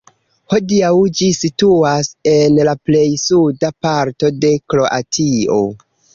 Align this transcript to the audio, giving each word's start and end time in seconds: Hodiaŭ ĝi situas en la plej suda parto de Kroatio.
Hodiaŭ 0.51 0.87
ĝi 1.19 1.27
situas 1.39 2.09
en 2.31 2.57
la 2.69 2.73
plej 2.89 3.05
suda 3.25 3.73
parto 3.89 4.33
de 4.41 4.53
Kroatio. 4.75 5.63